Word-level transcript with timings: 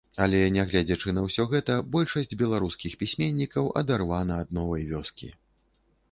Але, 0.23 0.37
нягледзячы 0.53 1.11
на 1.17 1.21
ўсё 1.25 1.43
гэта, 1.51 1.73
большасць 1.95 2.33
беларускіх 2.41 2.95
пісьменнікаў 3.01 3.69
адарвана 3.83 4.39
ад 4.45 4.49
новай 4.59 4.89
вёскі. 4.93 5.29